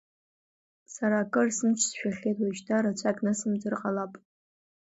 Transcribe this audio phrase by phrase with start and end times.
[0.93, 4.13] Сара акыр сымч сшәахьеит, уажәшьҭа рацәак нысымҵыр ҟалап.